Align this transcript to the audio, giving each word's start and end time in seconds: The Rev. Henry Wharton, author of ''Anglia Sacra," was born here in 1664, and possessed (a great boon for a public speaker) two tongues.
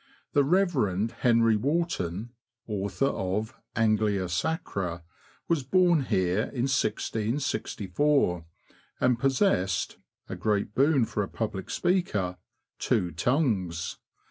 The 0.33 0.43
Rev. 0.43 1.11
Henry 1.19 1.55
Wharton, 1.55 2.31
author 2.65 3.05
of 3.05 3.53
''Anglia 3.75 4.31
Sacra," 4.31 5.03
was 5.47 5.61
born 5.61 6.05
here 6.05 6.39
in 6.39 6.63
1664, 6.65 8.43
and 8.99 9.19
possessed 9.19 9.99
(a 10.27 10.35
great 10.35 10.73
boon 10.73 11.05
for 11.05 11.21
a 11.21 11.27
public 11.27 11.69
speaker) 11.69 12.37
two 12.79 13.11
tongues. 13.11 13.99